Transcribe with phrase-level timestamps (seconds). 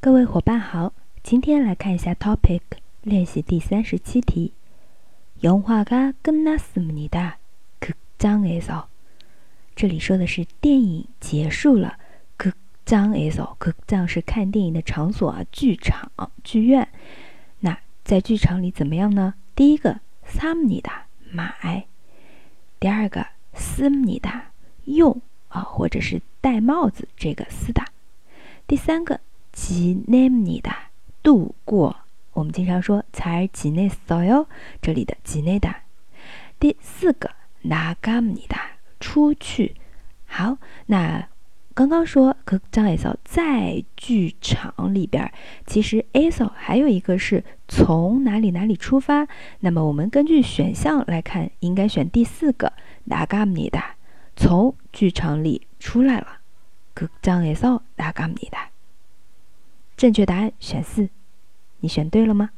[0.00, 2.60] 各位伙伴好，今天来看一下 topic
[3.02, 4.52] 练习第三十七题。
[5.42, 7.34] 영화가끝났습니다
[7.80, 8.86] 극장에 서。
[9.74, 11.98] 这里说的是电影结束了。
[12.38, 16.10] 극장에 서， 극장是看电影的场所啊，剧场、
[16.44, 16.88] 剧院。
[17.60, 19.34] 那在剧场里怎么样呢？
[19.54, 21.84] 第一个삽니 다， 买；
[22.78, 24.42] 第二个씁니 다，
[24.84, 27.86] 用啊，或者是戴帽子，这个쓰다；
[28.66, 29.20] 第三个。
[29.52, 30.90] 지냅니 다，
[31.22, 31.96] 度过。
[32.32, 34.46] 我们经常说잘지냈어 요，
[34.82, 35.84] 这里的지내 다。
[36.60, 37.30] 第四个
[37.62, 39.74] 나갑니 다， 出去。
[40.26, 41.28] 好，那
[41.74, 45.32] 刚刚说극장에서在剧场里边，
[45.66, 49.26] 其实에서还有一个是从哪里哪里出发。
[49.60, 52.72] 那么我们根据选项来看，应该选第四个
[53.08, 53.94] 나갑니 다，
[54.36, 56.40] 从剧场里出来了。
[56.94, 58.69] 극장에서나갑니 다。
[60.01, 61.09] 正确答案选四，
[61.81, 62.49] 你选对了吗？